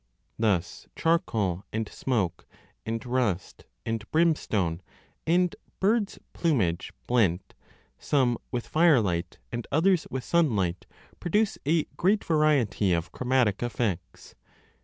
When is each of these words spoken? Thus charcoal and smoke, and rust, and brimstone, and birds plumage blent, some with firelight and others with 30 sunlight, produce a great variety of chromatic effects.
Thus 0.39 0.87
charcoal 0.95 1.63
and 1.71 1.87
smoke, 1.87 2.47
and 2.87 3.05
rust, 3.05 3.65
and 3.85 4.03
brimstone, 4.09 4.81
and 5.27 5.55
birds 5.79 6.17
plumage 6.33 6.91
blent, 7.05 7.53
some 7.99 8.39
with 8.49 8.65
firelight 8.65 9.37
and 9.51 9.67
others 9.71 10.07
with 10.09 10.23
30 10.23 10.29
sunlight, 10.47 10.87
produce 11.19 11.59
a 11.67 11.83
great 11.97 12.23
variety 12.23 12.93
of 12.93 13.11
chromatic 13.11 13.61
effects. 13.61 14.33